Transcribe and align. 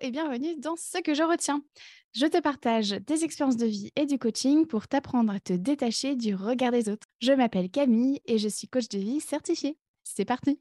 et 0.00 0.10
bienvenue 0.10 0.56
dans 0.56 0.76
Ce 0.76 0.98
que 1.02 1.14
je 1.14 1.22
retiens. 1.22 1.62
Je 2.14 2.26
te 2.26 2.40
partage 2.40 2.90
des 3.06 3.24
expériences 3.24 3.56
de 3.56 3.66
vie 3.66 3.90
et 3.96 4.06
du 4.06 4.18
coaching 4.18 4.66
pour 4.66 4.88
t'apprendre 4.88 5.32
à 5.32 5.40
te 5.40 5.52
détacher 5.52 6.16
du 6.16 6.34
regard 6.34 6.72
des 6.72 6.88
autres. 6.88 7.06
Je 7.20 7.32
m'appelle 7.32 7.70
Camille 7.70 8.20
et 8.24 8.38
je 8.38 8.48
suis 8.48 8.66
coach 8.66 8.88
de 8.88 8.98
vie 8.98 9.20
certifiée. 9.20 9.76
C'est 10.02 10.24
parti 10.24 10.58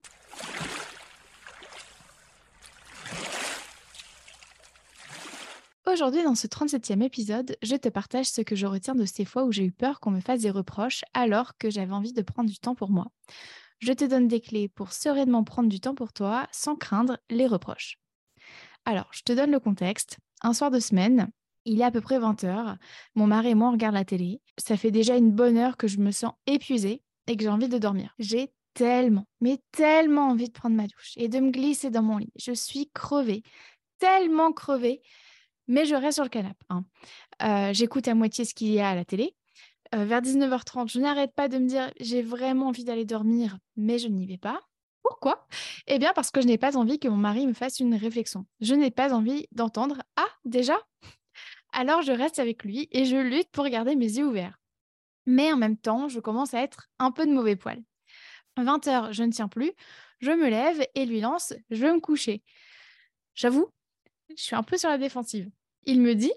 Aujourd'hui, 5.88 6.24
dans 6.24 6.36
ce 6.36 6.48
37e 6.48 7.02
épisode, 7.02 7.56
je 7.64 7.76
te 7.76 7.90
partage 7.90 8.28
ce 8.28 8.42
que 8.42 8.56
je 8.56 8.68
retiens 8.68 8.94
de 8.94 9.06
ces 9.06 9.26
fois 9.26 9.46
où 9.46 9.52
j'ai 9.52 9.64
eu 9.64 9.72
peur 9.72 10.00
qu'on 10.00 10.12
me 10.12 10.22
fasse 10.22 10.42
des 10.42 10.52
reproches 10.52 11.04
alors 11.14 11.58
que 11.58 11.70
j'avais 11.70 11.94
envie 11.94 12.14
de 12.14 12.22
prendre 12.22 12.50
du 12.50 12.60
temps 12.60 12.76
pour 12.76 12.92
moi. 12.92 13.08
Je 13.80 13.94
te 13.94 14.04
donne 14.04 14.28
des 14.28 14.42
clés 14.42 14.68
pour 14.68 14.92
sereinement 14.92 15.44
prendre 15.44 15.70
du 15.70 15.80
temps 15.80 15.96
pour 15.96 16.12
toi 16.12 16.48
sans 16.52 16.76
craindre 16.76 17.18
les 17.30 17.48
reproches. 17.48 17.99
Alors, 18.90 19.06
je 19.12 19.22
te 19.22 19.32
donne 19.34 19.52
le 19.52 19.60
contexte. 19.60 20.18
Un 20.42 20.52
soir 20.52 20.72
de 20.72 20.80
semaine, 20.80 21.30
il 21.64 21.80
est 21.80 21.84
à 21.84 21.92
peu 21.92 22.02
près 22.02 22.18
20h. 22.18 22.76
Mon 23.14 23.28
mari 23.28 23.50
et 23.50 23.54
moi, 23.54 23.70
on 23.70 23.74
regarde 23.74 23.94
la 23.94 24.04
télé. 24.04 24.42
Ça 24.58 24.78
fait 24.78 24.90
déjà 24.90 25.16
une 25.16 25.30
bonne 25.30 25.60
heure 25.60 25.78
que 25.78 25.88
je 25.88 26.00
me 26.00 26.10
sens 26.10 26.34
épuisée 26.48 27.04
et 27.28 27.38
que 27.38 27.44
j'ai 27.44 27.50
envie 27.50 27.70
de 27.70 27.78
dormir. 27.78 28.16
J'ai 28.18 28.52
tellement, 28.74 29.28
mais 29.42 29.60
tellement 29.72 30.30
envie 30.30 30.48
de 30.48 30.54
prendre 30.54 30.76
ma 30.76 30.88
douche 30.88 31.14
et 31.18 31.28
de 31.28 31.40
me 31.40 31.52
glisser 31.52 31.92
dans 31.92 32.02
mon 32.02 32.18
lit. 32.18 32.34
Je 32.36 32.52
suis 32.52 32.90
crevée, 32.92 33.44
tellement 34.00 34.52
crevée, 34.54 35.04
mais 35.68 35.86
je 35.86 35.94
reste 35.94 36.16
sur 36.16 36.24
le 36.24 36.30
canapé. 36.30 36.66
Hein. 36.70 36.84
Euh, 37.44 37.74
j'écoute 37.74 38.08
à 38.08 38.16
moitié 38.16 38.44
ce 38.44 38.56
qu'il 38.56 38.70
y 38.70 38.80
a 38.80 38.90
à 38.90 38.96
la 38.96 39.06
télé. 39.06 39.36
Euh, 39.94 40.04
vers 40.04 40.24
19h30, 40.24 40.92
je 40.92 41.00
n'arrête 41.00 41.36
pas 41.36 41.48
de 41.48 41.60
me 41.60 41.68
dire 41.68 41.92
j'ai 42.00 42.24
vraiment 42.24 42.70
envie 42.70 42.86
d'aller 42.86 43.06
dormir, 43.06 43.60
mais 43.76 44.00
je 44.00 44.08
n'y 44.08 44.26
vais 44.26 44.40
pas. 44.40 44.60
Pourquoi? 45.10 45.48
Eh 45.88 45.98
bien 45.98 46.14
parce 46.14 46.30
que 46.30 46.40
je 46.40 46.46
n'ai 46.46 46.60
pas 46.60 46.78
envie 46.78 47.00
que 47.00 47.08
mon 47.08 47.18
mari 47.18 47.48
me 47.48 47.54
fasse 47.54 47.80
une 47.80 47.96
réflexion. 47.96 48.46
Je 48.62 48.76
n'ai 48.76 48.92
pas 48.92 49.12
envie 49.12 49.48
d'entendre 49.52 50.04
Ah, 50.16 50.30
déjà 50.46 50.78
Alors 51.74 52.04
je 52.04 52.12
reste 52.12 52.38
avec 52.38 52.64
lui 52.64 52.88
et 52.92 53.06
je 53.06 53.18
lutte 53.18 53.50
pour 53.50 53.68
garder 53.68 53.96
mes 53.96 54.06
yeux 54.06 54.28
ouverts. 54.28 54.60
Mais 55.26 55.52
en 55.52 55.58
même 55.58 55.78
temps, 55.78 56.10
je 56.10 56.20
commence 56.20 56.54
à 56.54 56.62
être 56.62 56.90
un 57.00 57.12
peu 57.12 57.26
de 57.26 57.34
mauvais 57.34 57.56
poil. 57.56 57.82
20h, 58.58 59.12
je 59.12 59.24
ne 59.24 59.32
tiens 59.32 59.48
plus, 59.48 59.72
je 60.20 60.30
me 60.30 60.48
lève 60.48 60.86
et 60.94 61.08
lui 61.08 61.22
lance 61.22 61.54
Je 61.72 61.88
veux 61.88 61.94
me 61.94 62.00
coucher. 62.00 62.44
J'avoue, 63.34 63.68
je 64.30 64.44
suis 64.44 64.56
un 64.56 64.64
peu 64.64 64.78
sur 64.78 64.90
la 64.90 65.00
défensive. 65.00 65.50
Il 65.86 66.02
me 66.02 66.14
dit 66.14 66.34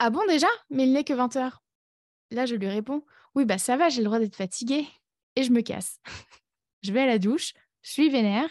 Ah 0.00 0.10
bon 0.10 0.26
déjà 0.26 0.48
Mais 0.68 0.82
il 0.82 0.92
n'est 0.92 1.04
que 1.04 1.12
20h. 1.12 1.52
Là, 2.32 2.44
je 2.44 2.56
lui 2.56 2.68
réponds 2.68 3.04
Oui, 3.36 3.44
bah 3.44 3.58
ça 3.58 3.76
va, 3.76 3.88
j'ai 3.88 4.00
le 4.00 4.06
droit 4.06 4.18
d'être 4.18 4.36
fatiguée. 4.36 4.84
Et 5.36 5.44
je 5.44 5.52
me 5.52 5.60
casse. 5.60 6.00
je 6.82 6.92
vais 6.92 7.02
à 7.02 7.06
la 7.06 7.20
douche, 7.20 7.54
je 7.82 7.90
suis 7.90 8.08
vénère, 8.08 8.48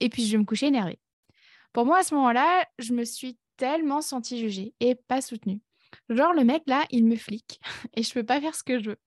et 0.00 0.08
puis 0.08 0.24
je 0.24 0.32
vais 0.32 0.38
me 0.38 0.44
coucher 0.44 0.66
énervée. 0.66 0.98
Pour 1.72 1.86
moi, 1.86 1.98
à 1.98 2.02
ce 2.02 2.14
moment-là, 2.14 2.66
je 2.78 2.92
me 2.92 3.04
suis 3.04 3.38
tellement 3.56 4.00
sentie 4.00 4.38
jugée 4.38 4.74
et 4.80 4.94
pas 4.94 5.20
soutenue. 5.20 5.60
Genre, 6.08 6.32
le 6.32 6.44
mec, 6.44 6.62
là, 6.66 6.84
il 6.90 7.04
me 7.04 7.16
flique 7.16 7.60
et 7.94 8.02
je 8.02 8.12
peux 8.12 8.24
pas 8.24 8.40
faire 8.40 8.54
ce 8.54 8.64
que 8.64 8.78
je 8.78 8.90
veux. 8.90 8.98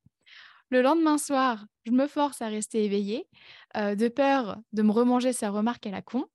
Le 0.70 0.82
lendemain 0.82 1.18
soir, 1.18 1.66
je 1.86 1.92
me 1.92 2.08
force 2.08 2.42
à 2.42 2.48
rester 2.48 2.84
éveillée, 2.84 3.28
euh, 3.78 3.96
de 3.96 4.10
peur 4.10 4.58
de 4.74 4.82
me 4.82 4.92
remanger 4.92 5.32
sa 5.32 5.50
remarque 5.50 5.88
à 5.88 5.92
la 5.92 6.02
con. 6.02 6.26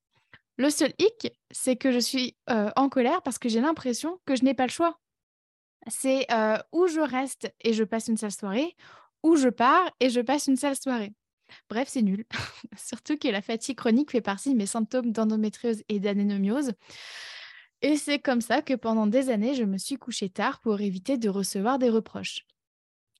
Le 0.56 0.70
seul 0.70 0.92
hic, 0.98 1.32
c'est 1.50 1.76
que 1.76 1.92
je 1.92 1.98
suis 1.98 2.36
euh, 2.50 2.70
en 2.76 2.88
colère 2.88 3.22
parce 3.22 3.38
que 3.38 3.48
j'ai 3.48 3.60
l'impression 3.60 4.20
que 4.24 4.36
je 4.36 4.44
n'ai 4.44 4.54
pas 4.54 4.66
le 4.66 4.72
choix 4.72 4.98
c'est 5.88 6.26
où 6.72 6.86
je 6.86 7.00
reste 7.00 7.52
et 7.60 7.72
je 7.72 7.84
passe 7.84 8.08
une 8.08 8.16
sale 8.16 8.32
soirée, 8.32 8.76
ou 9.22 9.36
je 9.36 9.48
pars 9.48 9.90
et 10.00 10.10
je 10.10 10.20
passe 10.20 10.46
une 10.46 10.56
sale 10.56 10.76
soirée. 10.76 11.12
Bref, 11.68 11.88
c'est 11.88 12.02
nul. 12.02 12.24
Surtout 12.76 13.16
que 13.16 13.28
la 13.28 13.42
fatigue 13.42 13.76
chronique 13.76 14.10
fait 14.10 14.20
partie 14.20 14.52
de 14.52 14.56
mes 14.56 14.66
symptômes 14.66 15.12
d'endométriose 15.12 15.82
et 15.88 16.00
d'anénomiose. 16.00 16.72
Et 17.82 17.96
c'est 17.96 18.20
comme 18.20 18.40
ça 18.40 18.62
que 18.62 18.74
pendant 18.74 19.06
des 19.06 19.30
années, 19.30 19.54
je 19.54 19.64
me 19.64 19.78
suis 19.78 19.96
couchée 19.96 20.28
tard 20.28 20.60
pour 20.60 20.80
éviter 20.80 21.18
de 21.18 21.28
recevoir 21.28 21.78
des 21.78 21.90
reproches. 21.90 22.46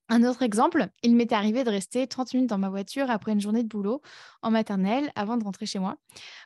Un 0.09 0.23
autre 0.23 0.43
exemple, 0.43 0.89
il 1.01 1.15
m'est 1.15 1.31
arrivé 1.31 1.63
de 1.63 1.69
rester 1.69 2.07
30 2.07 2.33
minutes 2.33 2.49
dans 2.49 2.57
ma 2.57 2.69
voiture 2.69 3.09
après 3.09 3.31
une 3.31 3.41
journée 3.41 3.63
de 3.63 3.67
boulot 3.67 4.01
en 4.41 4.51
maternelle 4.51 5.11
avant 5.15 5.37
de 5.37 5.43
rentrer 5.43 5.65
chez 5.65 5.79
moi. 5.79 5.97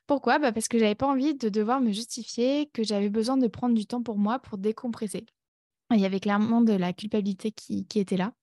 Pourquoi? 0.06 0.40
Bah 0.40 0.52
Parce 0.52 0.68
que 0.68 0.78
j'avais 0.78 0.96
pas 0.96 1.08
envie 1.08 1.36
de 1.36 1.50
devoir 1.50 1.81
me 1.81 1.92
justifier 1.92 2.69
que 2.72 2.84
j'avais 2.84 3.09
besoin 3.09 3.36
de 3.36 3.48
prendre 3.48 3.75
du 3.75 3.86
temps 3.86 4.04
pour 4.04 4.18
moi 4.18 4.40
pour 4.40 4.58
décompresser. 4.58 5.25
Il 5.92 6.00
y 6.00 6.06
avait 6.06 6.19
clairement 6.19 6.62
de 6.62 6.74
la 6.74 6.94
culpabilité 6.94 7.52
qui, 7.52 7.86
était 7.96 8.18
là. 8.18 8.34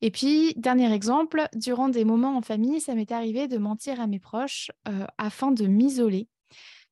Et 0.00 0.10
puis, 0.10 0.54
dernier 0.56 0.92
exemple, 0.92 1.48
durant 1.54 1.88
des 1.88 2.04
moments 2.04 2.36
en 2.36 2.42
famille, 2.42 2.80
ça 2.80 2.94
m'est 2.94 3.12
arrivé 3.12 3.48
de 3.48 3.58
mentir 3.58 4.00
à 4.00 4.06
mes 4.06 4.20
proches 4.20 4.70
euh, 4.88 5.06
afin 5.18 5.50
de 5.50 5.66
m'isoler. 5.66 6.28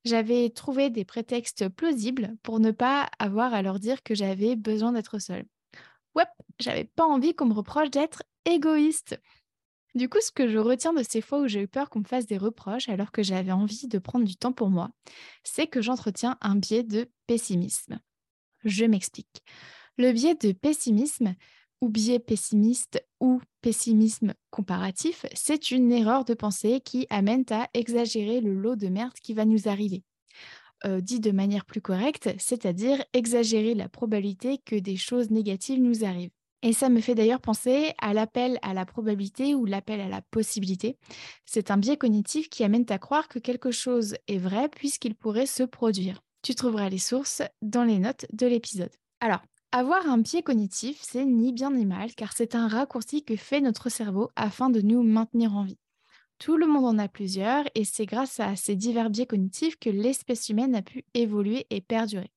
J'avais 0.05 0.51
trouvé 0.51 0.91
des 0.91 1.05
prétextes 1.05 1.69
plausibles 1.69 2.37
pour 2.43 2.61
ne 2.61 2.71
pas 2.71 3.09
avoir 3.19 3.55
à 3.55 3.63
leur 3.63 3.81
dire 3.81 4.03
que 4.03 4.15
j'avais 4.15 4.55
besoin 4.55 4.93
d'être 4.93 5.19
seule. 5.19 5.45
Ouais, 6.15 6.27
j'avais 6.61 6.85
pas 6.85 7.05
envie 7.05 7.35
qu'on 7.35 7.47
me 7.47 7.55
reproche 7.55 7.91
d'être 7.91 8.23
égoïste. 8.45 9.21
Du 9.97 10.09
coup, 10.09 10.21
ce 10.21 10.31
que 10.31 10.47
je 10.47 10.59
retiens 10.59 10.93
de 10.93 11.03
ces 11.03 11.23
fois 11.23 11.41
où 11.41 11.49
j'ai 11.49 11.63
eu 11.63 11.69
peur 11.69 11.89
qu'on 11.89 12.01
me 12.01 12.05
fasse 12.05 12.27
des 12.27 12.37
reproches 12.37 12.89
alors 12.89 13.11
que 13.13 13.23
j'avais 13.23 13.53
envie 13.53 13.89
de 13.89 13.99
prendre 13.99 14.27
du 14.27 14.37
temps 14.37 14.53
pour 14.53 14.69
moi, 14.69 14.91
c'est 15.43 15.67
que 15.67 15.81
j'entretiens 15.81 16.37
un 16.43 16.55
biais 16.55 16.83
de 16.83 17.11
pessimisme. 17.27 17.99
Je 18.65 18.85
m'explique. 18.85 19.43
Le 19.97 20.13
biais 20.13 20.35
de 20.35 20.53
pessimisme 20.53 21.35
ou 21.81 21.89
biais 21.89 22.19
pessimiste 22.19 23.05
ou 23.21 23.41
pessimisme 23.61 24.35
comparatif, 24.51 25.27
c'est 25.35 25.71
une 25.71 25.93
erreur 25.93 26.25
de 26.25 26.35
pensée 26.35 26.81
qui 26.81 27.07
amène 27.11 27.45
à 27.51 27.69
exagérer 27.75 28.41
le 28.41 28.55
lot 28.55 28.77
de 28.77 28.89
merde 28.89 29.15
qui 29.23 29.35
va 29.35 29.45
nous 29.45 29.69
arriver. 29.69 30.03
Euh, 30.85 31.01
dit 31.01 31.21
de 31.21 31.31
manière 31.31 31.65
plus 31.65 31.81
correcte, 31.81 32.31
c'est-à-dire 32.39 33.03
exagérer 33.15 33.75
la 33.75 33.89
probabilité 33.89 34.59
que 34.59 34.77
des 34.77 34.97
choses 34.97 35.31
négatives 35.31 35.81
nous 35.81 36.05
arrivent. 36.05 36.31
Et 36.63 36.73
ça 36.73 36.89
me 36.89 37.01
fait 37.01 37.15
d'ailleurs 37.15 37.41
penser 37.41 37.93
à 37.99 38.13
l'appel 38.13 38.59
à 38.63 38.75
la 38.75 38.85
probabilité 38.85 39.55
ou 39.55 39.65
l'appel 39.65 40.01
à 40.01 40.09
la 40.09 40.21
possibilité. 40.21 40.99
C'est 41.45 41.71
un 41.71 41.77
biais 41.77 41.97
cognitif 41.97 42.49
qui 42.51 42.65
amène 42.65 42.85
à 42.89 42.99
croire 42.99 43.29
que 43.29 43.39
quelque 43.39 43.71
chose 43.71 44.17
est 44.29 44.39
vrai 44.39 44.69
puisqu'il 44.69 45.15
pourrait 45.15 45.47
se 45.47 45.63
produire. 45.63 46.23
Tu 46.43 46.55
trouveras 46.55 46.89
les 46.89 46.99
sources 46.99 47.43
dans 47.63 47.85
les 47.85 47.99
notes 47.99 48.27
de 48.33 48.47
l'épisode. 48.47 48.93
Alors, 49.21 49.41
avoir 49.73 50.09
un 50.09 50.19
biais 50.19 50.43
cognitif, 50.43 50.99
c'est 51.03 51.25
ni 51.25 51.53
bien 51.53 51.71
ni 51.71 51.85
mal, 51.85 52.15
car 52.15 52.33
c'est 52.33 52.55
un 52.55 52.69
raccourci 52.69 53.25
que 53.25 53.37
fait 53.37 53.61
notre 53.61 53.89
cerveau 53.89 54.31
afin 54.37 54.71
de 54.71 54.81
nous 54.81 55.03
maintenir 55.03 55.55
en 55.55 55.65
vie. 55.65 55.79
Tout 56.39 56.57
le 56.57 56.67
monde 56.67 56.85
en 56.85 56.99
a 56.99 57.09
plusieurs, 57.09 57.65
et 57.75 57.85
c'est 57.85 58.07
grâce 58.07 58.41
à 58.41 58.57
ces 58.57 58.77
divers 58.77 59.11
biais 59.11 59.27
cognitifs 59.27 59.79
que 59.79 59.91
l'espèce 59.91 60.49
humaine 60.49 60.75
a 60.75 60.83
pu 60.83 61.05
évoluer 61.15 61.67
et 61.71 61.81
perdurer. 61.81 62.31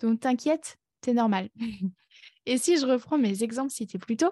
Donc 0.00 0.20
t'inquiète, 0.20 0.78
c'est 1.04 1.14
normal. 1.14 1.50
et 2.46 2.58
si 2.58 2.78
je 2.78 2.86
reprends 2.86 3.18
mes 3.18 3.42
exemples 3.42 3.72
cités 3.72 3.98
plus 3.98 4.16
tôt, 4.16 4.30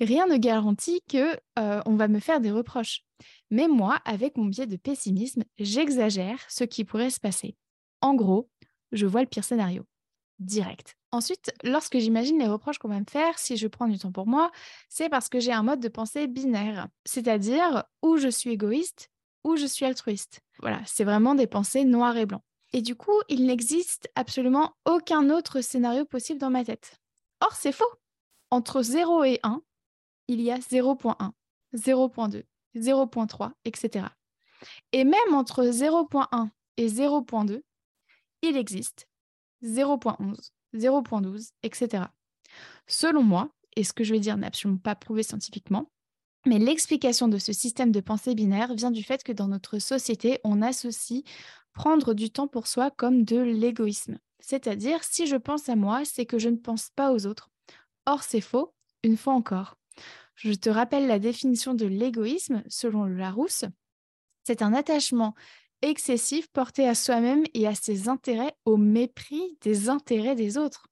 rien 0.00 0.26
ne 0.26 0.36
garantit 0.36 1.02
que 1.08 1.34
euh, 1.58 1.80
on 1.86 1.96
va 1.96 2.08
me 2.08 2.20
faire 2.20 2.40
des 2.40 2.50
reproches. 2.50 3.04
Mais 3.50 3.68
moi, 3.68 4.00
avec 4.04 4.36
mon 4.36 4.46
biais 4.46 4.66
de 4.66 4.76
pessimisme, 4.76 5.44
j'exagère 5.58 6.38
ce 6.48 6.64
qui 6.64 6.84
pourrait 6.84 7.10
se 7.10 7.20
passer. 7.20 7.56
En 8.00 8.14
gros, 8.14 8.50
je 8.92 9.06
vois 9.06 9.22
le 9.22 9.26
pire 9.26 9.44
scénario 9.44 9.84
direct. 10.38 10.97
Ensuite, 11.10 11.52
lorsque 11.62 11.98
j'imagine 11.98 12.38
les 12.38 12.48
reproches 12.48 12.78
qu'on 12.78 12.88
va 12.88 13.00
me 13.00 13.06
faire 13.08 13.38
si 13.38 13.56
je 13.56 13.66
prends 13.66 13.88
du 13.88 13.98
temps 13.98 14.12
pour 14.12 14.26
moi, 14.26 14.50
c'est 14.88 15.08
parce 15.08 15.28
que 15.28 15.40
j'ai 15.40 15.52
un 15.52 15.62
mode 15.62 15.80
de 15.80 15.88
pensée 15.88 16.26
binaire, 16.26 16.88
c'est-à-dire 17.06 17.84
où 18.02 18.18
je 18.18 18.28
suis 18.28 18.50
égoïste, 18.50 19.10
ou 19.44 19.56
je 19.56 19.66
suis 19.66 19.86
altruiste. 19.86 20.40
Voilà, 20.60 20.82
c'est 20.86 21.04
vraiment 21.04 21.34
des 21.34 21.46
pensées 21.46 21.84
noires 21.84 22.16
et 22.16 22.26
blancs. 22.26 22.42
Et 22.72 22.82
du 22.82 22.94
coup, 22.94 23.18
il 23.28 23.46
n'existe 23.46 24.10
absolument 24.14 24.74
aucun 24.84 25.30
autre 25.30 25.62
scénario 25.62 26.04
possible 26.04 26.38
dans 26.38 26.50
ma 26.50 26.64
tête. 26.64 26.98
Or, 27.40 27.54
c'est 27.54 27.72
faux. 27.72 27.90
Entre 28.50 28.82
0 28.82 29.24
et 29.24 29.40
1, 29.42 29.62
il 30.28 30.42
y 30.42 30.50
a 30.50 30.58
0.1, 30.58 31.32
0.2, 31.74 32.44
0.3, 32.76 33.52
etc. 33.64 34.06
Et 34.92 35.04
même 35.04 35.34
entre 35.34 35.64
0.1 35.64 36.50
et 36.76 36.88
0.2, 36.88 37.62
il 38.42 38.56
existe 38.56 39.08
0.11, 39.62 40.50
0.12, 40.74 41.50
etc. 41.62 42.04
Selon 42.86 43.22
moi, 43.22 43.50
et 43.76 43.84
ce 43.84 43.92
que 43.92 44.04
je 44.04 44.12
vais 44.12 44.20
dire 44.20 44.36
n'est 44.36 44.46
absolument 44.46 44.78
pas 44.78 44.94
prouvé 44.94 45.22
scientifiquement, 45.22 45.90
mais 46.46 46.58
l'explication 46.58 47.28
de 47.28 47.38
ce 47.38 47.52
système 47.52 47.92
de 47.92 48.00
pensée 48.00 48.34
binaire 48.34 48.74
vient 48.74 48.90
du 48.90 49.02
fait 49.02 49.22
que 49.22 49.32
dans 49.32 49.48
notre 49.48 49.78
société, 49.78 50.40
on 50.44 50.62
associe 50.62 51.22
prendre 51.72 52.14
du 52.14 52.30
temps 52.30 52.48
pour 52.48 52.66
soi 52.66 52.90
comme 52.90 53.24
de 53.24 53.38
l'égoïsme. 53.38 54.18
C'est-à-dire, 54.40 55.04
si 55.04 55.26
je 55.26 55.36
pense 55.36 55.68
à 55.68 55.76
moi, 55.76 56.04
c'est 56.04 56.26
que 56.26 56.38
je 56.38 56.48
ne 56.48 56.56
pense 56.56 56.90
pas 56.90 57.12
aux 57.12 57.26
autres. 57.26 57.50
Or, 58.06 58.22
c'est 58.22 58.40
faux, 58.40 58.72
une 59.02 59.16
fois 59.16 59.34
encore. 59.34 59.76
Je 60.34 60.52
te 60.52 60.70
rappelle 60.70 61.06
la 61.06 61.18
définition 61.18 61.74
de 61.74 61.86
l'égoïsme 61.86 62.62
selon 62.68 63.04
Larousse. 63.04 63.64
C'est 64.44 64.62
un 64.62 64.72
attachement 64.72 65.34
excessif 65.82 66.48
porté 66.48 66.86
à 66.86 66.94
soi-même 66.94 67.44
et 67.54 67.66
à 67.66 67.74
ses 67.74 68.08
intérêts 68.08 68.54
au 68.64 68.76
mépris 68.76 69.56
des 69.60 69.88
intérêts 69.88 70.34
des 70.34 70.58
autres. 70.58 70.88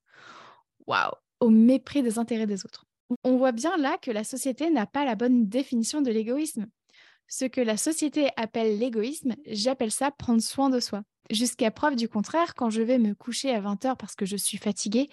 Waouh, 0.87 1.13
au 1.41 1.51
mépris 1.51 2.03
des 2.03 2.19
intérêts 2.19 2.47
des 2.47 2.65
autres. 2.65 2.85
On 3.25 3.37
voit 3.37 3.53
bien 3.53 3.77
là 3.77 3.99
que 3.99 4.11
la 4.11 4.25
société 4.25 4.71
n'a 4.71 4.87
pas 4.87 5.05
la 5.05 5.15
bonne 5.15 5.49
définition 5.49 6.01
de 6.01 6.11
l'égoïsme. 6.11 6.67
Ce 7.29 7.45
que 7.45 7.61
la 7.61 7.77
société 7.77 8.29
appelle 8.37 8.79
l'égoïsme, 8.79 9.35
j'appelle 9.47 9.91
ça 9.91 10.11
prendre 10.11 10.43
soin 10.43 10.71
de 10.71 10.81
soi. 10.81 11.03
Jusqu'à 11.31 11.73
preuve 11.73 11.97
du 11.97 12.09
contraire, 12.09 12.55
quand 12.55 12.71
je 12.71 12.83
vais 12.83 12.99
me 12.99 13.15
coucher 13.15 13.51
à 13.51 13.61
20h 13.61 13.97
parce 13.97 14.15
que 14.15 14.27
je 14.27 14.37
suis 14.37 14.59
fatiguée, 14.59 15.09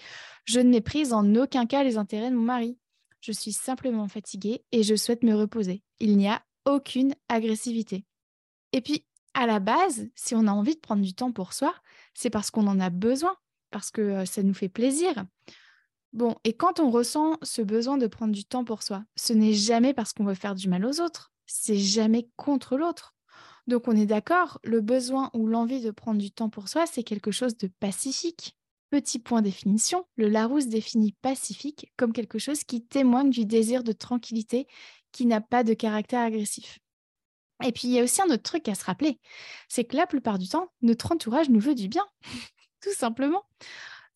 je 0.45 0.59
ne 0.59 0.69
méprise 0.69 1.11
en 1.11 1.35
aucun 1.35 1.65
cas 1.65 1.83
les 1.83 1.97
intérêts 1.97 2.29
de 2.29 2.35
mon 2.35 2.43
mari. 2.43 2.77
Je 3.21 3.31
suis 3.31 3.53
simplement 3.53 4.07
fatiguée 4.07 4.63
et 4.71 4.83
je 4.83 4.95
souhaite 4.95 5.23
me 5.23 5.33
reposer. 5.33 5.81
Il 5.99 6.17
n'y 6.17 6.27
a 6.27 6.43
aucune 6.65 7.15
agressivité. 7.29 8.05
Et 8.73 8.81
puis, 8.81 9.05
à 9.33 9.45
la 9.47 9.59
base, 9.59 10.09
si 10.15 10.35
on 10.35 10.47
a 10.47 10.51
envie 10.51 10.75
de 10.75 10.79
prendre 10.79 11.01
du 11.01 11.13
temps 11.13 11.31
pour 11.31 11.53
soi, 11.53 11.73
c'est 12.13 12.29
parce 12.29 12.51
qu'on 12.51 12.67
en 12.67 12.79
a 12.79 12.89
besoin, 12.89 13.35
parce 13.71 13.91
que 13.91 14.25
ça 14.25 14.43
nous 14.43 14.53
fait 14.53 14.69
plaisir. 14.69 15.25
Bon, 16.13 16.35
et 16.43 16.53
quand 16.53 16.79
on 16.79 16.91
ressent 16.91 17.37
ce 17.41 17.61
besoin 17.61 17.97
de 17.97 18.05
prendre 18.05 18.33
du 18.33 18.45
temps 18.45 18.63
pour 18.63 18.83
soi, 18.83 19.03
ce 19.15 19.33
n'est 19.33 19.53
jamais 19.53 19.93
parce 19.93 20.13
qu'on 20.13 20.25
veut 20.25 20.35
faire 20.35 20.53
du 20.53 20.69
mal 20.69 20.85
aux 20.85 21.01
autres, 21.01 21.31
c'est 21.47 21.77
jamais 21.77 22.29
contre 22.35 22.77
l'autre. 22.77 23.15
Donc 23.65 23.87
on 23.87 23.95
est 23.95 24.05
d'accord, 24.05 24.59
le 24.63 24.81
besoin 24.81 25.31
ou 25.33 25.47
l'envie 25.47 25.81
de 25.81 25.89
prendre 25.89 26.19
du 26.19 26.31
temps 26.31 26.49
pour 26.49 26.69
soi, 26.69 26.85
c'est 26.85 27.03
quelque 27.03 27.31
chose 27.31 27.57
de 27.57 27.67
pacifique. 27.79 28.57
Petit 28.91 29.17
point 29.17 29.41
définition, 29.41 30.05
le 30.17 30.29
Larousse 30.29 30.67
définit 30.67 31.13
pacifique 31.23 31.91
comme 31.97 32.13
quelque 32.13 32.37
chose 32.37 32.63
qui 32.63 32.85
témoigne 32.85 33.31
du 33.31 33.45
désir 33.45 33.83
de 33.83 33.91
tranquillité 33.91 34.67
qui 35.11 35.25
n'a 35.25 35.41
pas 35.41 35.63
de 35.63 35.73
caractère 35.73 36.21
agressif. 36.21 36.79
Et 37.63 37.71
puis 37.71 37.87
il 37.87 37.91
y 37.91 37.99
a 37.99 38.03
aussi 38.03 38.21
un 38.21 38.25
autre 38.25 38.43
truc 38.43 38.67
à 38.67 38.75
se 38.75 38.85
rappeler, 38.85 39.19
c'est 39.69 39.83
que 39.83 39.95
la 39.95 40.07
plupart 40.07 40.39
du 40.39 40.47
temps, 40.47 40.71
notre 40.81 41.11
entourage 41.11 41.49
nous 41.49 41.59
veut 41.59 41.75
du 41.75 41.87
bien, 41.87 42.05
tout 42.81 42.93
simplement 42.93 43.43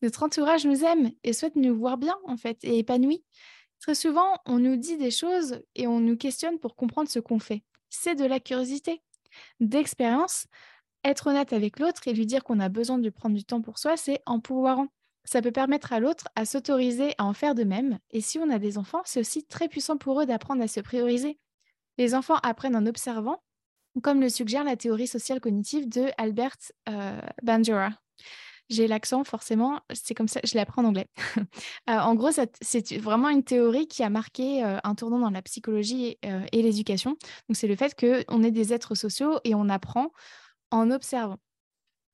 notre 0.02 0.22
entourage 0.22 0.64
nous 0.64 0.84
aime 0.84 1.10
et 1.24 1.32
souhaite 1.32 1.56
nous 1.56 1.76
voir 1.76 1.98
bien, 1.98 2.16
en 2.24 2.36
fait, 2.36 2.58
et 2.62 2.78
épanouis. 2.78 3.24
Très 3.80 3.94
souvent, 3.94 4.36
on 4.46 4.58
nous 4.58 4.76
dit 4.76 4.96
des 4.96 5.10
choses 5.10 5.60
et 5.74 5.86
on 5.86 6.00
nous 6.00 6.16
questionne 6.16 6.58
pour 6.58 6.76
comprendre 6.76 7.08
ce 7.08 7.18
qu'on 7.18 7.38
fait. 7.38 7.64
C'est 7.90 8.14
de 8.14 8.24
la 8.24 8.40
curiosité. 8.40 9.02
D'expérience, 9.60 10.46
être 11.04 11.28
honnête 11.28 11.52
avec 11.52 11.78
l'autre 11.78 12.06
et 12.06 12.12
lui 12.12 12.26
dire 12.26 12.44
qu'on 12.44 12.60
a 12.60 12.68
besoin 12.68 12.98
de 12.98 13.10
prendre 13.10 13.36
du 13.36 13.44
temps 13.44 13.60
pour 13.60 13.78
soi, 13.78 13.96
c'est 13.96 14.20
empouvoirant. 14.26 14.88
Ça 15.24 15.42
peut 15.42 15.52
permettre 15.52 15.92
à 15.92 16.00
l'autre 16.00 16.28
à 16.36 16.44
s'autoriser 16.44 17.14
à 17.18 17.24
en 17.24 17.34
faire 17.34 17.54
de 17.54 17.64
même. 17.64 17.98
Et 18.10 18.20
si 18.20 18.38
on 18.38 18.50
a 18.50 18.58
des 18.58 18.78
enfants, 18.78 19.02
c'est 19.04 19.20
aussi 19.20 19.44
très 19.44 19.68
puissant 19.68 19.96
pour 19.96 20.20
eux 20.20 20.26
d'apprendre 20.26 20.62
à 20.62 20.68
se 20.68 20.80
prioriser. 20.80 21.38
Les 21.98 22.14
enfants 22.14 22.36
apprennent 22.42 22.76
en 22.76 22.86
observant, 22.86 23.42
comme 24.02 24.20
le 24.20 24.28
suggère 24.28 24.64
la 24.64 24.76
théorie 24.76 25.06
sociale 25.06 25.40
cognitive 25.40 25.88
de 25.88 26.06
Albert 26.16 26.56
euh, 26.88 27.20
Bandura 27.42 27.90
j'ai 28.68 28.86
l'accent 28.86 29.24
forcément, 29.24 29.80
c'est 29.92 30.14
comme 30.14 30.28
ça, 30.28 30.40
je 30.44 30.54
l'apprends 30.54 30.82
en 30.82 30.88
anglais. 30.88 31.08
Euh, 31.88 31.98
en 31.98 32.14
gros, 32.14 32.28
c'est 32.60 32.98
vraiment 32.98 33.30
une 33.30 33.42
théorie 33.42 33.88
qui 33.88 34.02
a 34.02 34.10
marqué 34.10 34.62
euh, 34.62 34.76
un 34.84 34.94
tournant 34.94 35.18
dans 35.18 35.30
la 35.30 35.40
psychologie 35.40 36.18
et, 36.22 36.62
l'éducation. 36.62 37.12
Donc, 37.48 37.56
c'est 37.56 37.66
le 37.66 37.76
fait 37.76 37.98
qu'on 37.98 38.42
est 38.42 38.50
des 38.50 38.74
êtres 38.74 38.94
sociaux 38.94 39.40
et 39.44 39.54
on 39.54 39.70
apprend 39.70 40.12
en 40.70 40.90
observant. 40.90 41.38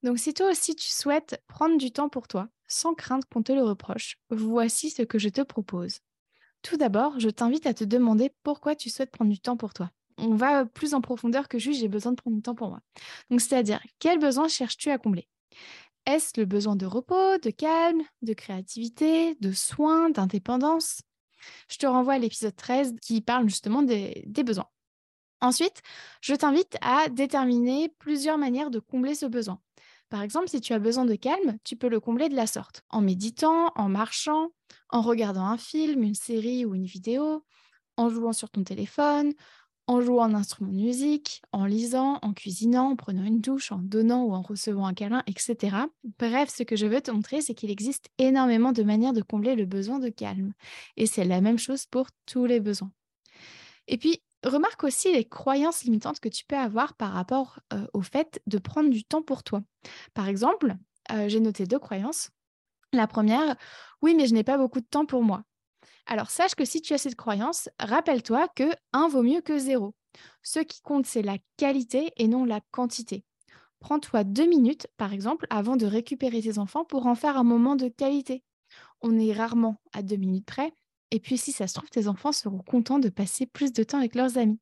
Donc, 0.04 0.20
si 0.20 0.32
toi 0.32 0.48
aussi 0.50 0.76
tu 0.76 0.88
souhaites 0.88 1.42
prendre 1.48 1.76
du 1.76 1.90
temps 1.90 2.08
pour 2.08 2.28
toi, 2.28 2.46
sans 2.68 2.94
crainte 2.94 3.24
qu'on 3.24 3.42
te 3.42 3.50
le 3.50 3.64
reproche, 3.64 4.16
voici 4.30 4.90
ce 4.90 5.02
que 5.02 5.18
je 5.18 5.28
te 5.28 5.40
propose. 5.40 5.98
Tout 6.64 6.78
d'abord, 6.78 7.20
je 7.20 7.28
t'invite 7.28 7.66
à 7.66 7.74
te 7.74 7.84
demander 7.84 8.32
pourquoi 8.42 8.74
tu 8.74 8.88
souhaites 8.88 9.10
prendre 9.10 9.30
du 9.30 9.38
temps 9.38 9.58
pour 9.58 9.74
toi. 9.74 9.90
On 10.16 10.34
va 10.34 10.64
plus 10.64 10.94
en 10.94 11.02
profondeur 11.02 11.46
que 11.46 11.58
juste 11.58 11.78
j'ai 11.78 11.88
besoin 11.88 12.12
de 12.12 12.16
prendre 12.16 12.36
du 12.36 12.42
temps 12.42 12.54
pour 12.54 12.70
moi. 12.70 12.80
Donc, 13.28 13.42
c'est-à-dire, 13.42 13.82
quel 13.98 14.18
besoin 14.18 14.48
cherches-tu 14.48 14.90
à 14.90 14.96
combler? 14.96 15.28
Est-ce 16.06 16.40
le 16.40 16.46
besoin 16.46 16.74
de 16.74 16.86
repos, 16.86 17.36
de 17.36 17.50
calme, 17.50 18.02
de 18.22 18.32
créativité, 18.32 19.34
de 19.42 19.52
soins, 19.52 20.08
d'indépendance? 20.08 21.02
Je 21.68 21.76
te 21.76 21.86
renvoie 21.86 22.14
à 22.14 22.18
l'épisode 22.18 22.56
13 22.56 22.94
qui 23.02 23.20
parle 23.20 23.46
justement 23.46 23.82
des, 23.82 24.24
besoins. 24.26 24.68
Ensuite, 25.42 25.82
je 26.22 26.34
t'invite 26.34 26.78
à 26.80 27.10
déterminer 27.10 27.90
plusieurs 27.98 28.38
manières 28.38 28.70
de 28.70 28.78
combler 28.78 29.14
ce 29.14 29.26
besoin. 29.26 29.60
Par 30.14 30.22
exemple, 30.22 30.48
si 30.48 30.60
tu 30.60 30.72
as 30.72 30.78
besoin 30.78 31.06
de 31.06 31.16
calme, 31.16 31.58
tu 31.64 31.74
peux 31.74 31.88
le 31.88 31.98
combler 31.98 32.28
de 32.28 32.36
la 32.36 32.46
sorte, 32.46 32.84
en 32.88 33.00
méditant, 33.00 33.72
en 33.74 33.88
marchant, 33.88 34.50
en 34.90 35.02
regardant 35.02 35.44
un 35.44 35.58
film, 35.58 36.04
une 36.04 36.14
série 36.14 36.64
ou 36.64 36.76
une 36.76 36.84
vidéo, 36.84 37.44
en 37.96 38.10
jouant 38.10 38.32
sur 38.32 38.48
ton 38.48 38.62
téléphone, 38.62 39.32
en 39.88 40.00
jouant 40.00 40.22
un 40.22 40.34
instrument 40.34 40.70
de 40.70 40.76
musique, 40.76 41.42
en 41.50 41.64
lisant, 41.64 42.20
en 42.22 42.32
cuisinant, 42.32 42.90
en 42.90 42.94
prenant 42.94 43.24
une 43.24 43.40
douche, 43.40 43.72
en 43.72 43.78
donnant 43.78 44.22
ou 44.22 44.34
en 44.34 44.42
recevant 44.42 44.86
un 44.86 44.94
câlin, 44.94 45.24
etc. 45.26 45.78
Bref, 46.20 46.48
ce 46.48 46.62
que 46.62 46.76
je 46.76 46.86
veux 46.86 47.00
te 47.00 47.10
montrer, 47.10 47.40
c'est 47.40 47.54
qu'il 47.54 47.72
existe 47.72 48.06
énormément 48.18 48.70
de 48.70 48.84
manières 48.84 49.14
de 49.14 49.22
combler 49.22 49.56
le 49.56 49.66
besoin 49.66 49.98
de 49.98 50.10
calme. 50.10 50.52
Et 50.96 51.06
c'est 51.06 51.24
la 51.24 51.40
même 51.40 51.58
chose 51.58 51.86
pour 51.86 52.06
tous 52.24 52.46
les 52.46 52.60
besoins. 52.60 52.92
Et 53.88 53.98
puis, 53.98 54.22
remarque 54.44 54.84
aussi 54.84 55.12
les 55.12 55.24
croyances 55.24 55.84
limitantes 55.84 56.20
que 56.20 56.28
tu 56.28 56.44
peux 56.44 56.56
avoir 56.56 56.94
par 56.94 57.12
rapport 57.12 57.60
au 57.92 58.02
fait 58.02 58.40
de 58.46 58.58
prendre 58.58 58.90
du 58.90 59.04
temps 59.04 59.22
pour 59.22 59.42
toi. 59.42 59.62
Par 60.12 60.28
exemple, 60.28 60.74
j'ai 61.26 61.40
noté 61.40 61.66
deux 61.66 61.78
croyances. 61.78 62.30
La 62.92 63.06
première, 63.06 63.56
oui, 64.02 64.14
mais 64.14 64.26
je 64.26 64.34
n'ai 64.34 64.44
pas 64.44 64.58
beaucoup 64.58 64.80
de 64.80 64.86
temps 64.86 65.06
pour 65.06 65.22
moi. 65.22 65.42
Alors 66.06 66.30
sache 66.30 66.54
que 66.54 66.64
si 66.64 66.82
tu 66.82 66.92
as 66.92 66.98
cette 66.98 67.16
croyance, 67.16 67.68
rappelle-toi 67.80 68.48
que 68.54 68.70
1 68.92 69.08
vaut 69.08 69.22
mieux 69.22 69.40
que 69.40 69.58
0. 69.58 69.94
Ce 70.42 70.60
qui 70.60 70.80
compte, 70.82 71.06
c'est 71.06 71.22
la 71.22 71.38
qualité 71.56 72.12
et 72.16 72.28
non 72.28 72.44
la 72.44 72.60
quantité. 72.70 73.24
Prends-toi 73.80 74.24
deux 74.24 74.46
minutes, 74.46 74.86
par 74.96 75.12
exemple, 75.12 75.46
avant 75.50 75.76
de 75.76 75.86
récupérer 75.86 76.40
tes 76.40 76.58
enfants 76.58 76.84
pour 76.84 77.06
en 77.06 77.14
faire 77.14 77.36
un 77.36 77.44
moment 77.44 77.76
de 77.76 77.88
qualité. 77.88 78.42
On 79.00 79.18
est 79.18 79.32
rarement 79.32 79.76
à 79.92 80.02
deux 80.02 80.16
minutes 80.16 80.46
près. 80.46 80.72
Et 81.14 81.20
puis, 81.20 81.38
si 81.38 81.52
ça 81.52 81.68
se 81.68 81.74
trouve, 81.74 81.88
tes 81.90 82.08
enfants 82.08 82.32
seront 82.32 82.58
contents 82.58 82.98
de 82.98 83.08
passer 83.08 83.46
plus 83.46 83.72
de 83.72 83.84
temps 83.84 83.98
avec 83.98 84.16
leurs 84.16 84.36
amis. 84.36 84.58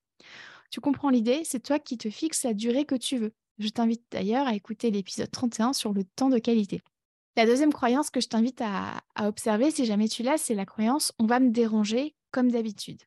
Tu 0.71 0.83
comprends 0.83 1.09
l'idée 1.09 1.45
C'est 1.45 1.63
toi 1.63 1.79
qui 1.79 1.97
te 1.97 2.11
fixes 2.11 2.43
la 2.43 2.53
durée 2.53 2.85
que 2.85 2.95
tu 2.95 3.17
veux. 3.17 3.33
Je 3.59 3.71
t'invite 3.71 4.03
d'ailleurs 4.11 4.47
à 4.47 4.55
écouter 4.55 4.91
l'épisode 4.91 5.31
31 5.31 5.73
sur 5.73 5.95
le 5.95 6.05
temps 6.05 6.29
de 6.29 6.39
qualité. 6.39 6.83
La 7.39 7.47
deuxième 7.47 7.73
croyance 7.73 8.11
que 8.11 8.21
je 8.21 8.29
t'invite 8.29 8.61
à, 8.61 9.01
observer, 9.19 9.71
si 9.71 9.87
jamais 9.87 10.09
tu 10.09 10.23
l'as, 10.23 10.37
c'est 10.37 10.55
la 10.55 10.67
croyance 10.67 11.15
on 11.19 11.25
va 11.25 11.41
me 11.41 11.49
déranger 11.49 12.15
comme 12.33 12.51
d'habitude. 12.51 13.01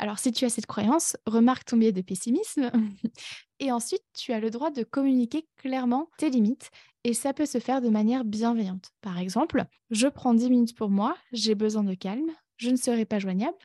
Alors, 0.00 0.18
si 0.18 0.32
tu 0.32 0.44
as 0.44 0.50
cette 0.50 0.66
croyance, 0.66 1.16
remarque 1.24 1.66
ton 1.66 1.76
biais 1.76 1.92
de 1.92 2.02
pessimisme. 2.02 2.68
et 3.60 3.70
ensuite, 3.70 4.02
tu 4.12 4.32
as 4.32 4.40
le 4.40 4.50
droit 4.50 4.72
de 4.72 4.82
communiquer 4.82 5.46
clairement 5.56 6.10
tes 6.18 6.30
limites. 6.30 6.72
Et 7.04 7.14
ça 7.14 7.32
peut 7.32 7.46
se 7.46 7.58
faire 7.58 7.80
de 7.80 7.90
manière 7.90 8.24
bienveillante. 8.24 8.90
Par 9.02 9.20
exemple, 9.20 9.66
je 9.92 10.08
prends 10.08 10.34
10 10.34 10.50
minutes 10.50 10.76
pour 10.76 10.90
moi, 10.90 11.16
j'ai 11.30 11.54
besoin 11.54 11.84
de 11.84 11.94
calme, 11.94 12.32
je 12.62 12.70
ne 12.70 12.76
serai 12.76 13.04
pas 13.04 13.18
joignable. 13.18 13.56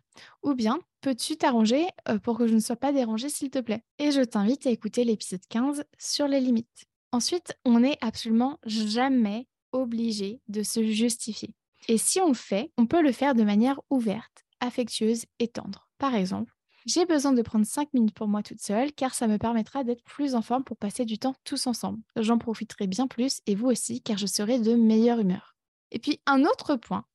Ou 0.44 0.56
bien, 0.56 0.80
peux-tu 1.02 1.38
t'arranger 1.38 1.86
euh, 2.10 2.18
pour 2.18 2.38
que 2.38 2.48
je 2.48 2.56
ne 2.56 2.60
sois 2.60 2.76
pas 2.76 2.92
dérangée, 2.92 3.30
s'il 3.30 3.52
te 3.52 3.60
plaît? 3.60 3.84
Et 4.00 4.12
je 4.12 4.22
t'invite 4.22 4.66
à 4.66 4.72
écouter 4.72 5.04
l'épisode 5.04 5.46
15 5.50 5.84
sur 6.00 6.28
les 6.28 6.40
limites. 6.40 6.86
Ensuite, 7.12 7.56
on 7.64 7.80
n'est 7.80 8.00
absolument 8.02 8.60
jamais 8.66 9.48
obligé 9.72 10.42
de 10.48 10.64
se 10.64 10.84
justifier. 10.84 11.54
Et 11.88 12.00
si 12.00 12.20
on 12.20 12.30
le 12.30 12.34
fait, 12.34 12.72
on 12.78 12.88
peut 12.88 13.04
le 13.04 13.12
faire 13.12 13.36
de 13.36 13.44
manière 13.44 13.80
ouverte, 13.92 14.46
affectueuse 14.62 15.26
et 15.38 15.48
tendre. 15.48 15.88
Par 16.00 16.16
exemple, 16.16 16.54
j'ai 16.88 17.06
besoin 17.06 17.34
de 17.34 17.42
prendre 17.44 17.66
5 17.66 17.94
minutes 17.94 18.16
pour 18.16 18.28
moi 18.28 18.42
toute 18.42 18.62
seule 18.62 18.92
car 18.94 19.14
ça 19.14 19.28
me 19.28 19.38
permettra 19.38 19.84
d'être 19.84 20.04
plus 20.04 20.34
en 20.34 20.42
forme 20.42 20.64
pour 20.64 20.78
passer 20.78 21.06
du 21.06 21.20
temps 21.20 21.36
tous 21.44 21.68
ensemble. 21.68 22.02
J'en 22.16 22.40
profiterai 22.40 22.88
bien 22.88 23.08
plus 23.08 23.42
et 23.46 23.54
vous 23.54 23.68
aussi 23.68 24.02
car 24.02 24.18
je 24.18 24.26
serai 24.26 24.60
de 24.60 24.74
meilleure 24.74 25.20
humeur. 25.20 25.56
Et 25.92 26.00
puis 26.00 26.20
un 26.26 26.44
autre 26.46 26.76
point 26.76 27.06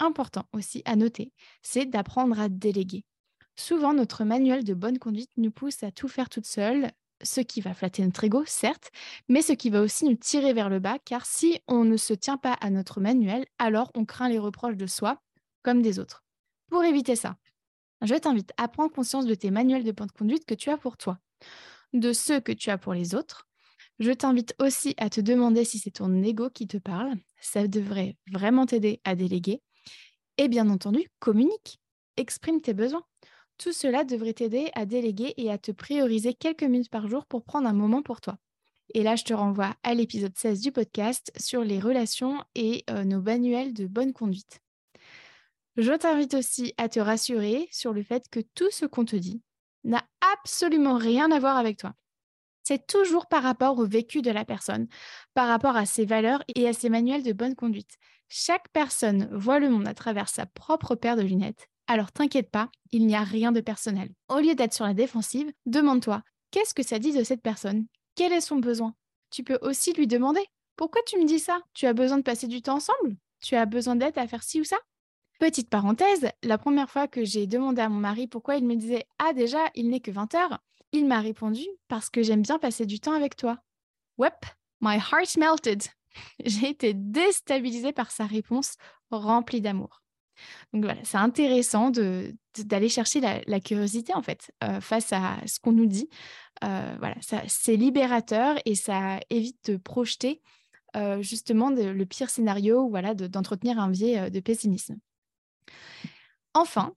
important 0.00 0.44
aussi 0.52 0.82
à 0.84 0.96
noter, 0.96 1.32
c'est 1.62 1.86
d'apprendre 1.86 2.38
à 2.40 2.48
déléguer. 2.48 3.04
Souvent, 3.56 3.92
notre 3.92 4.24
manuel 4.24 4.64
de 4.64 4.74
bonne 4.74 4.98
conduite 4.98 5.30
nous 5.36 5.50
pousse 5.50 5.82
à 5.82 5.90
tout 5.90 6.08
faire 6.08 6.28
toute 6.28 6.46
seule, 6.46 6.90
ce 7.22 7.40
qui 7.40 7.60
va 7.60 7.74
flatter 7.74 8.02
notre 8.04 8.24
ego, 8.24 8.42
certes, 8.46 8.90
mais 9.28 9.42
ce 9.42 9.52
qui 9.52 9.70
va 9.70 9.82
aussi 9.82 10.06
nous 10.06 10.14
tirer 10.16 10.52
vers 10.52 10.70
le 10.70 10.78
bas, 10.78 10.98
car 11.04 11.26
si 11.26 11.60
on 11.68 11.84
ne 11.84 11.96
se 11.96 12.14
tient 12.14 12.38
pas 12.38 12.54
à 12.54 12.70
notre 12.70 13.00
manuel, 13.00 13.44
alors 13.58 13.90
on 13.94 14.04
craint 14.04 14.28
les 14.28 14.38
reproches 14.38 14.76
de 14.76 14.86
soi 14.86 15.20
comme 15.62 15.82
des 15.82 15.98
autres. 15.98 16.24
Pour 16.70 16.84
éviter 16.84 17.16
ça, 17.16 17.36
je 18.02 18.14
t'invite 18.14 18.52
à 18.56 18.68
prendre 18.68 18.92
conscience 18.92 19.26
de 19.26 19.34
tes 19.34 19.50
manuels 19.50 19.84
de 19.84 19.90
de 19.90 20.12
conduite 20.12 20.46
que 20.46 20.54
tu 20.54 20.70
as 20.70 20.78
pour 20.78 20.96
toi, 20.96 21.18
de 21.92 22.12
ceux 22.12 22.40
que 22.40 22.52
tu 22.52 22.70
as 22.70 22.78
pour 22.78 22.94
les 22.94 23.14
autres. 23.14 23.46
Je 23.98 24.12
t'invite 24.12 24.54
aussi 24.58 24.94
à 24.96 25.10
te 25.10 25.20
demander 25.20 25.64
si 25.64 25.78
c'est 25.78 25.90
ton 25.90 26.22
ego 26.22 26.48
qui 26.48 26.66
te 26.66 26.78
parle. 26.78 27.14
Ça 27.40 27.68
devrait 27.68 28.16
vraiment 28.32 28.64
t'aider 28.64 29.02
à 29.04 29.14
déléguer. 29.14 29.62
Et 30.40 30.48
bien 30.48 30.70
entendu, 30.70 31.06
communique, 31.18 31.80
exprime 32.16 32.62
tes 32.62 32.72
besoins. 32.72 33.04
Tout 33.58 33.74
cela 33.74 34.04
devrait 34.04 34.32
t'aider 34.32 34.70
à 34.74 34.86
déléguer 34.86 35.34
et 35.36 35.50
à 35.50 35.58
te 35.58 35.70
prioriser 35.70 36.32
quelques 36.32 36.62
minutes 36.62 36.88
par 36.88 37.08
jour 37.08 37.26
pour 37.26 37.44
prendre 37.44 37.68
un 37.68 37.74
moment 37.74 38.00
pour 38.00 38.22
toi. 38.22 38.38
Et 38.94 39.02
là, 39.02 39.16
je 39.16 39.24
te 39.24 39.34
renvoie 39.34 39.76
à 39.82 39.92
l'épisode 39.92 40.32
16 40.34 40.62
du 40.62 40.72
podcast 40.72 41.30
sur 41.38 41.62
les 41.62 41.78
relations 41.78 42.42
et 42.54 42.84
euh, 42.88 43.04
nos 43.04 43.20
manuels 43.20 43.74
de 43.74 43.86
bonne 43.86 44.14
conduite. 44.14 44.60
Je 45.76 45.92
t'invite 45.92 46.32
aussi 46.32 46.72
à 46.78 46.88
te 46.88 47.00
rassurer 47.00 47.68
sur 47.70 47.92
le 47.92 48.02
fait 48.02 48.26
que 48.30 48.40
tout 48.54 48.70
ce 48.70 48.86
qu'on 48.86 49.04
te 49.04 49.16
dit 49.16 49.42
n'a 49.84 50.02
absolument 50.32 50.96
rien 50.96 51.30
à 51.32 51.38
voir 51.38 51.58
avec 51.58 51.76
toi. 51.76 51.92
C'est 52.62 52.86
toujours 52.86 53.26
par 53.26 53.42
rapport 53.42 53.78
au 53.78 53.86
vécu 53.86 54.22
de 54.22 54.30
la 54.30 54.44
personne, 54.44 54.86
par 55.34 55.48
rapport 55.48 55.76
à 55.76 55.86
ses 55.86 56.04
valeurs 56.04 56.42
et 56.54 56.68
à 56.68 56.72
ses 56.72 56.88
manuels 56.88 57.22
de 57.22 57.32
bonne 57.32 57.54
conduite. 57.54 57.96
Chaque 58.28 58.68
personne 58.72 59.28
voit 59.32 59.58
le 59.58 59.68
monde 59.68 59.88
à 59.88 59.94
travers 59.94 60.28
sa 60.28 60.46
propre 60.46 60.94
paire 60.94 61.16
de 61.16 61.22
lunettes. 61.22 61.68
Alors 61.86 62.12
t'inquiète 62.12 62.50
pas, 62.50 62.70
il 62.92 63.06
n'y 63.06 63.16
a 63.16 63.24
rien 63.24 63.50
de 63.50 63.60
personnel. 63.60 64.10
Au 64.28 64.38
lieu 64.38 64.54
d'être 64.54 64.74
sur 64.74 64.84
la 64.84 64.94
défensive, 64.94 65.50
demande-toi, 65.66 66.22
qu'est-ce 66.52 66.74
que 66.74 66.84
ça 66.84 67.00
dit 67.00 67.12
de 67.12 67.24
cette 67.24 67.42
personne? 67.42 67.86
Quel 68.14 68.32
est 68.32 68.40
son 68.40 68.56
besoin? 68.56 68.94
Tu 69.30 69.42
peux 69.42 69.58
aussi 69.62 69.92
lui 69.92 70.06
demander 70.06 70.44
Pourquoi 70.76 71.02
tu 71.06 71.18
me 71.18 71.24
dis 71.24 71.40
ça? 71.40 71.60
Tu 71.74 71.86
as 71.86 71.92
besoin 71.92 72.18
de 72.18 72.22
passer 72.22 72.46
du 72.46 72.62
temps 72.62 72.76
ensemble? 72.76 73.16
Tu 73.40 73.56
as 73.56 73.66
besoin 73.66 73.96
d'aide 73.96 74.18
à 74.18 74.28
faire 74.28 74.42
ci 74.42 74.60
ou 74.60 74.64
ça? 74.64 74.76
Petite 75.40 75.70
parenthèse, 75.70 76.28
la 76.42 76.58
première 76.58 76.90
fois 76.90 77.08
que 77.08 77.24
j'ai 77.24 77.46
demandé 77.46 77.80
à 77.80 77.88
mon 77.88 77.98
mari 77.98 78.26
pourquoi 78.26 78.56
il 78.56 78.66
me 78.66 78.76
disait 78.76 79.06
Ah, 79.18 79.32
déjà, 79.32 79.70
il 79.74 79.88
n'est 79.88 80.00
que 80.00 80.10
20 80.10 80.34
heures, 80.34 80.58
il 80.92 81.06
m'a 81.06 81.20
répondu 81.20 81.64
Parce 81.88 82.10
que 82.10 82.22
j'aime 82.22 82.42
bien 82.42 82.58
passer 82.58 82.86
du 82.86 83.00
temps 83.00 83.12
avec 83.12 83.36
toi. 83.36 83.58
Wep, 84.18 84.46
my 84.80 84.96
heart 84.96 85.36
melted. 85.36 85.82
J'ai 86.44 86.70
été 86.70 86.94
déstabilisée 86.94 87.92
par 87.92 88.10
sa 88.10 88.26
réponse 88.26 88.74
remplie 89.10 89.60
d'amour. 89.60 90.02
Donc 90.72 90.84
voilà, 90.84 91.00
c'est 91.04 91.18
intéressant 91.18 91.90
d'aller 91.90 92.88
chercher 92.88 93.20
la, 93.20 93.60
curiosité 93.60 94.14
en 94.14 94.22
fait 94.22 94.50
euh, 94.64 94.80
face 94.80 95.12
à 95.12 95.36
ce 95.46 95.60
qu'on 95.60 95.72
nous 95.72 95.86
dit. 95.86 96.08
Euh, 96.64 96.96
voilà, 96.98 97.16
c'est 97.46 97.76
libérateur 97.76 98.56
et 98.64 98.74
ça 98.74 99.20
évite 99.30 99.70
de 99.72 99.76
projeter 99.76 100.40
euh, 100.96 101.22
justement 101.22 101.70
le 101.70 102.04
pire 102.04 102.30
scénario, 102.30 102.88
voilà, 102.88 103.14
d'entretenir 103.14 103.78
un 103.78 103.88
biais 103.88 104.30
de 104.30 104.40
pessimisme. 104.40 104.96
Enfin, 106.54 106.94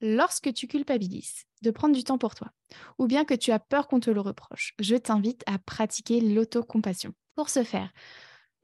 lorsque 0.00 0.52
tu 0.52 0.66
culpabilises 0.66 1.44
de 1.62 1.70
prendre 1.70 1.94
du 1.94 2.04
temps 2.04 2.18
pour 2.18 2.34
toi, 2.34 2.50
ou 2.98 3.06
bien 3.06 3.24
que 3.24 3.34
tu 3.34 3.52
as 3.52 3.58
peur 3.58 3.88
qu'on 3.88 4.00
te 4.00 4.10
le 4.10 4.20
reproche, 4.20 4.74
je 4.78 4.96
t'invite 4.96 5.42
à 5.46 5.58
pratiquer 5.58 6.20
l'autocompassion. 6.20 7.12
Pour 7.34 7.48
ce 7.48 7.64
faire, 7.64 7.92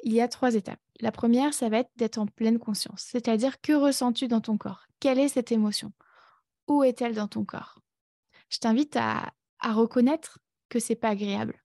il 0.03 0.13
y 0.13 0.21
a 0.21 0.29
trois 0.29 0.55
étapes. 0.55 0.81
La 1.01 1.13
première, 1.13 1.53
ça 1.53 1.69
va 1.69 1.79
être 1.79 1.91
d'être 1.97 2.19
en 2.19 2.27
pleine 2.27 2.59
conscience, 2.59 3.03
c'est-à-dire 3.07 3.61
que 3.61 3.73
ressens-tu 3.73 4.29
dans 4.29 4.41
ton 4.41 4.57
corps? 4.57 4.87
Quelle 5.01 5.19
est 5.19 5.29
cette 5.29 5.53
émotion? 5.53 5.93
Où 6.69 6.83
est-elle 6.85 7.15
dans 7.15 7.29
ton 7.29 7.45
corps? 7.45 7.81
Je 8.49 8.59
t'invite 8.59 8.97
à, 8.97 9.33
reconnaître 9.63 10.39
que 10.69 10.79
c'est 10.79 10.95
pas 10.95 11.09
agréable. 11.11 11.63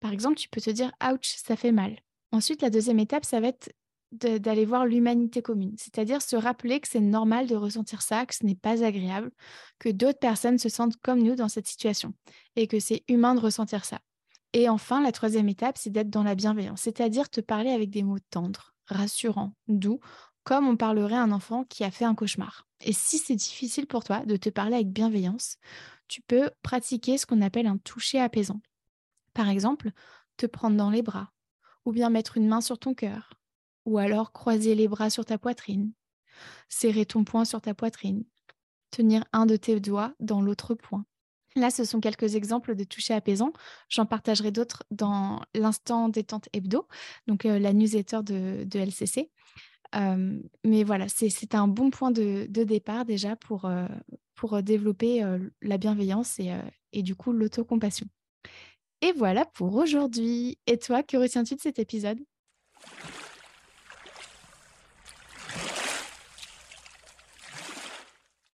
Par 0.00 0.12
exemple, 0.12 0.36
tu 0.36 0.48
peux 0.48 0.60
te 0.60 0.70
dire 0.70 0.92
ouch, 1.04 1.36
ça 1.36 1.54
fait 1.54 1.72
mal. 1.72 1.98
Ensuite, 2.32 2.62
la 2.62 2.70
deuxième 2.70 2.98
étape, 2.98 3.24
ça 3.24 3.40
va 3.40 3.48
être 3.48 3.72
d'aller 4.12 4.64
voir 4.64 4.86
l'humanité 4.86 5.42
commune, 5.42 5.74
c'est-à-dire 5.78 6.22
se 6.22 6.36
rappeler 6.36 6.80
que 6.80 6.88
c'est 6.88 7.00
normal 7.00 7.46
de 7.46 7.56
ressentir 7.56 8.02
ça, 8.02 8.26
que 8.26 8.34
ce 8.34 8.44
n'est 8.44 8.54
pas 8.54 8.84
agréable, 8.84 9.30
que 9.78 9.88
d'autres 9.88 10.18
personnes 10.18 10.58
se 10.58 10.68
sentent 10.68 10.96
comme 10.98 11.22
nous 11.22 11.34
dans 11.34 11.48
cette 11.48 11.66
situation 11.66 12.14
et 12.56 12.66
que 12.66 12.78
c'est 12.78 13.04
humain 13.08 13.34
de 13.34 13.40
ressentir 13.40 13.84
ça. 13.84 14.00
Et 14.52 14.68
enfin, 14.68 15.02
la 15.02 15.12
troisième 15.12 15.48
étape, 15.48 15.78
c'est 15.78 15.90
d'être 15.90 16.10
dans 16.10 16.22
la 16.22 16.34
bienveillance, 16.34 16.82
c'est-à-dire 16.82 17.30
te 17.30 17.40
parler 17.40 17.70
avec 17.70 17.90
des 17.90 18.02
mots 18.02 18.18
tendres, 18.30 18.74
rassurants, 18.86 19.54
doux, 19.66 20.00
comme 20.44 20.68
on 20.68 20.76
parlerait 20.76 21.14
à 21.14 21.22
un 21.22 21.32
enfant 21.32 21.64
qui 21.64 21.84
a 21.84 21.90
fait 21.90 22.04
un 22.04 22.14
cauchemar. 22.14 22.66
Et 22.80 22.92
si 22.92 23.18
c'est 23.18 23.36
difficile 23.36 23.86
pour 23.86 24.04
toi 24.04 24.20
de 24.26 24.36
te 24.36 24.50
parler 24.50 24.74
avec 24.74 24.92
bienveillance, 24.92 25.56
tu 26.08 26.20
peux 26.20 26.50
pratiquer 26.62 27.16
ce 27.16 27.26
qu'on 27.26 27.40
appelle 27.40 27.66
un 27.66 27.78
toucher 27.78 28.20
apaisant. 28.20 28.60
Par 29.32 29.48
exemple, 29.48 29.90
te 30.36 30.46
prendre 30.46 30.76
dans 30.76 30.90
les 30.90 31.02
bras, 31.02 31.32
ou 31.84 31.92
bien 31.92 32.10
mettre 32.10 32.36
une 32.36 32.48
main 32.48 32.60
sur 32.60 32.78
ton 32.78 32.92
cœur, 32.92 33.32
ou 33.84 33.98
alors 33.98 34.32
croiser 34.32 34.74
les 34.74 34.88
bras 34.88 35.10
sur 35.10 35.24
ta 35.24 35.38
poitrine, 35.38 35.92
serrer 36.68 37.06
ton 37.06 37.24
poing 37.24 37.44
sur 37.44 37.60
ta 37.60 37.74
poitrine, 37.74 38.24
tenir 38.90 39.24
un 39.32 39.46
de 39.46 39.56
tes 39.56 39.80
doigts 39.80 40.14
dans 40.20 40.40
l'autre 40.40 40.74
poing. 40.74 41.04
Là, 41.56 41.70
ce 41.70 41.84
sont 41.84 42.00
quelques 42.00 42.34
exemples 42.34 42.74
de 42.74 42.84
toucher 42.84 43.14
apaisant. 43.14 43.52
J'en 43.88 44.06
partagerai 44.06 44.50
d'autres 44.50 44.84
dans 44.90 45.42
l'instant 45.54 46.08
détente 46.08 46.48
hebdo, 46.52 46.86
donc 47.26 47.44
euh, 47.44 47.58
la 47.58 47.72
newsletter 47.72 48.20
de, 48.22 48.78
LCC. 48.78 49.30
Euh, 49.94 50.40
mais 50.64 50.84
voilà, 50.84 51.06
c'est 51.08 51.54
un 51.54 51.68
bon 51.68 51.90
point 51.90 52.10
de, 52.10 52.46
départ 52.46 53.04
déjà 53.04 53.36
pour, 53.36 53.66
euh, 53.66 53.86
pour 54.34 54.62
développer 54.62 55.22
la 55.60 55.76
bienveillance 55.76 56.40
et 56.92 57.02
du 57.02 57.14
coup 57.14 57.32
l'autocompassion. 57.32 58.06
Et 59.02 59.12
voilà 59.12 59.44
pour 59.44 59.74
aujourd'hui. 59.74 60.58
Et 60.66 60.78
toi, 60.78 61.02
que 61.02 61.18
retiens-tu 61.18 61.56
de 61.56 61.60
cet 61.60 61.78
épisode? 61.78 62.20